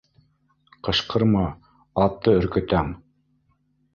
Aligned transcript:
Ҡышҡырма... 0.87 1.43
атты 2.05 2.35
өркөтәң! 2.39 2.89